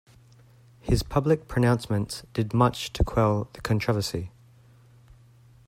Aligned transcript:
His 0.79 1.03
public 1.03 1.47
pronouncements 1.47 2.23
did 2.33 2.55
much 2.55 2.91
to 2.93 3.03
quell 3.03 3.49
the 3.53 3.61
controversy. 3.61 4.31